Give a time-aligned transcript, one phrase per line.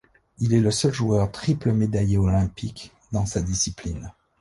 [0.39, 4.11] Il est le seul joueur triple médaillé olympique dans sa discipline.